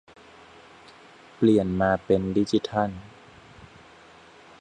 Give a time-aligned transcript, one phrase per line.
[1.35, 2.89] เปลี่ยนมาเป็นดิจิทัล